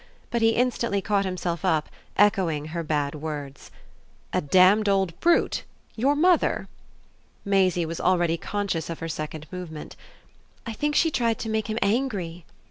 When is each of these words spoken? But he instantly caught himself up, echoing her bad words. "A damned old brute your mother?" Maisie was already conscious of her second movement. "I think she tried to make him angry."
But 0.31 0.41
he 0.41 0.55
instantly 0.55 0.99
caught 0.99 1.25
himself 1.25 1.63
up, 1.63 1.87
echoing 2.17 2.69
her 2.69 2.81
bad 2.81 3.13
words. 3.13 3.69
"A 4.33 4.41
damned 4.41 4.89
old 4.89 5.19
brute 5.19 5.63
your 5.95 6.15
mother?" 6.15 6.67
Maisie 7.45 7.85
was 7.85 8.01
already 8.01 8.35
conscious 8.35 8.89
of 8.89 8.97
her 8.97 9.07
second 9.07 9.45
movement. 9.51 9.95
"I 10.65 10.73
think 10.73 10.95
she 10.95 11.11
tried 11.11 11.37
to 11.37 11.49
make 11.49 11.67
him 11.69 11.77
angry." 11.83 12.45